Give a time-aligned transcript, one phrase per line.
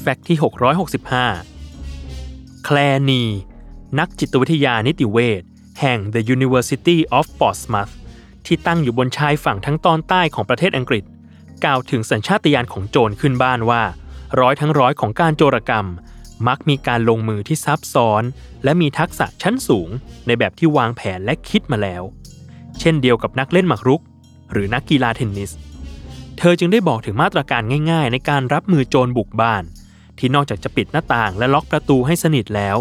[0.00, 0.38] แฟกต์ที่
[1.66, 2.76] 665 แคล
[3.10, 3.24] นี
[3.98, 5.42] นักจิตวิทยานิติเวช
[5.80, 7.94] แห่ง The University of Portsmouth
[8.46, 11.04] ที่ตั้งอยู่บนชายฝั่งทั้งตอนใต้ของประเทศอังกฤษ
[11.64, 13.82] กล่าวถึงสัญชาตญาณของโจรขึ้นบ้านว่า
[14.40, 15.86] ร้อยทั้งร้อยของการโจรกรรม
[16.48, 18.22] มักมีการลงมือที่ซับซ้อน
[18.64, 19.88] และมีทักษะชั้นสูง
[20.26, 22.02] ในแบบที่วางแผนและคิดมาแล้ว
[22.80, 24.02] เช่นเดียวกับนักเล่นหมากรุก
[24.52, 25.50] หรือนักกีฬาเทนนิส
[26.38, 29.62] เธอจึงได้บอกถึงมาตรการง่าย ๆ ในการรับมือโจรบุกบ้าน
[30.18, 32.76] ที่นอกจากจะปิดหน้าต่างและล็อกประตูให้สนิทแล้ว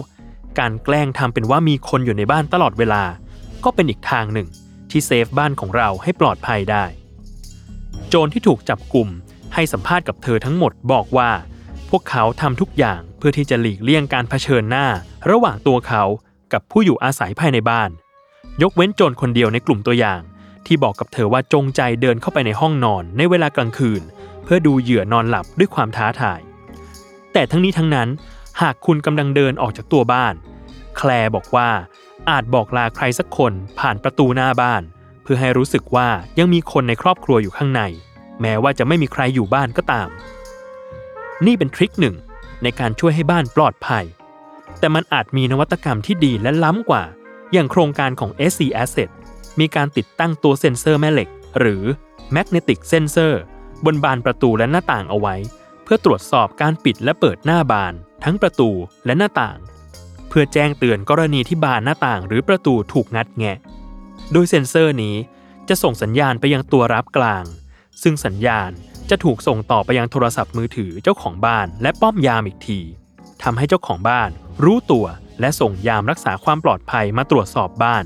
[0.60, 3.04] การแกล้งทำเป็นว่ามีคนอยู่ในบ้านตลอดเวลา
[3.64, 4.48] ก็เป็นอีกทางหนึ่ง
[4.90, 6.86] ที่เซฟบ้านของเราให้ปลอดภัยได้
[8.10, 9.08] โจรที่ถูกจับกลุ่ม
[9.54, 11.32] ให้สัมภาษณ์กับเธอทั้งหมดบอกว่า
[11.90, 14.88] พวกเขาทำทุกอย่างเพื่อที่จะหลีกเลี่ยงการเผชิญหน้า
[15.30, 16.04] ระหว่างตัวเขา
[16.54, 17.90] กับผู้อยู่อาศัยภายในบ้าน
[18.62, 20.22] ยกเว้นโจรคนเดียวในกลุ่มตัวอย่าง
[20.68, 24.02] ที่บอกกับเธอว่าจงใจเดินเข้าไปในห้องนอนในเวลากลางคืน
[24.44, 26.40] เพื่อดูเหยื่อนอนหลับด้วยความท้าทาย
[27.34, 28.10] แต่ทั้งนี้ทั้งนั้น
[28.62, 30.34] หากคุณกำลังเดินออกจากตัวบ้าน
[30.98, 31.70] แคลร์บอกว่า
[32.30, 34.82] อาจบอกลาใครสักคนผ่านประตูหน้าบ้าน
[35.24, 36.10] เพื่อให้รู้สึกว่า
[36.40, 37.82] ยังมีคนในครอบครัวอยู่ข้างใน
[38.42, 40.10] แม้ว่าจะไม่มีใครอยู่บ้านก็ตาม
[41.46, 42.16] นี่เป็นทริคหนึ่ง
[42.64, 44.06] ในการช่วยให้บ้านปลอดภัย
[44.80, 47.04] แต่มันอาจมีนวัตกรรมที่ดีและล้ำกว่า
[47.54, 49.10] อย่างโครงการของ SC Asset
[49.60, 51.84] มีการติดตั้งตัวเซ็นเซอร์แม่เหล็ก หรือ
[52.36, 53.34] Magnetic Sensor
[53.86, 55.36] บนบานประตูและหน้าต่างเอาไว้
[55.84, 58.70] เพื่อตรวจสอบการปิดและเปิดหน้าบาน ทั้งประตู
[59.06, 59.58] และหน้าต่าง
[60.30, 63.58] เพื่อแจ้งเตือนกรณีที่บานหน้าต่างหรือประตูถูกงัดแงะ
[64.32, 65.16] โดยเซ็นเซอร์นี้
[65.70, 67.46] จะส่งสัญญาณไปยังตัวรับกลาง
[68.04, 68.72] ซึ่งสัญญาณ
[69.10, 72.80] จะถูกส่งต่อไปยังโทรศัพท์มือถือเจ้าของบ้าน และป้อมยามอีกที
[73.44, 74.30] ทำให้เจ้าของบ้าน
[74.64, 75.06] รู้ตัว
[75.40, 78.04] และส่งยามรักษาความปลอดภัยมาตรวจสอบบ้าน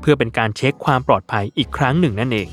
[0.00, 2.48] เพื่อเป็นการเช็คความปลอดภัยอีกครั้งหนึ่งนั่นเอง